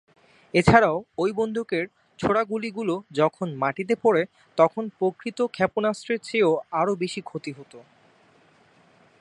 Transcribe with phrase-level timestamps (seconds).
[0.53, 1.85] এছাড়াও, ওই বন্দুকের
[2.19, 4.23] ছোঁড়া গুলি গুলো যখন মাটিতে পড়ে
[4.57, 6.47] তখন প্রকৃত ক্ষেপণাস্ত্রের চেয়ে
[6.71, 7.73] আরও বেশি ক্ষতি হত।